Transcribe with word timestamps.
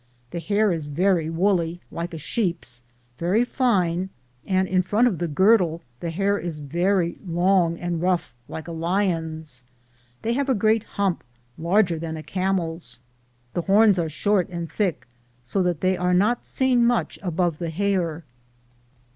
The 0.31 0.39
hair 0.39 0.71
is 0.71 0.87
very 0.87 1.29
woolly, 1.29 1.79
like 1.91 2.11
a 2.11 2.17
sheep's, 2.17 2.81
very 3.19 3.45
fine, 3.45 4.09
and 4.47 4.67
in 4.67 4.81
front 4.81 5.07
of 5.07 5.19
the 5.19 5.27
girdle 5.27 5.83
the 5.99 6.09
hair 6.09 6.39
is 6.39 6.57
very 6.57 7.19
long 7.23 7.77
and 7.77 8.01
rough 8.01 8.33
like 8.47 8.67
a 8.67 8.71
lion's. 8.71 9.63
They 10.23 10.33
have 10.33 10.49
a 10.49 10.55
great 10.55 10.83
hump, 10.83 11.23
larger 11.55 11.99
than 11.99 12.17
a 12.17 12.23
camel's. 12.23 12.99
The 13.53 13.61
horns 13.61 13.99
are 13.99 14.09
short 14.09 14.49
and 14.49 14.67
thick, 14.71 15.07
so 15.43 15.61
that 15.61 15.81
they 15.81 15.95
are 15.95 16.15
not 16.15 16.47
seen 16.47 16.83
much 16.83 17.19
above 17.21 17.59
the 17.59 17.69
hair. 17.69 18.23